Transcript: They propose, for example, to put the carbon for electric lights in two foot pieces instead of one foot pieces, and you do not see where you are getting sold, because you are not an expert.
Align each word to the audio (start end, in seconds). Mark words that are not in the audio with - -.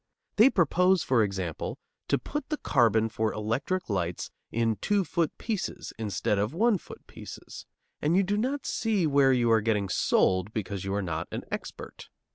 They 0.37 0.49
propose, 0.49 1.03
for 1.03 1.21
example, 1.23 1.77
to 2.07 2.17
put 2.17 2.49
the 2.49 2.57
carbon 2.57 3.07
for 3.07 3.31
electric 3.31 3.87
lights 3.87 4.31
in 4.51 4.77
two 4.77 5.03
foot 5.05 5.37
pieces 5.37 5.93
instead 5.99 6.39
of 6.39 6.55
one 6.55 6.79
foot 6.79 7.05
pieces, 7.05 7.67
and 8.01 8.17
you 8.17 8.23
do 8.23 8.35
not 8.35 8.65
see 8.65 9.05
where 9.05 9.31
you 9.31 9.51
are 9.51 9.61
getting 9.61 9.89
sold, 9.89 10.53
because 10.55 10.83
you 10.83 10.95
are 10.95 11.03
not 11.03 11.27
an 11.31 11.43
expert. 11.51 12.09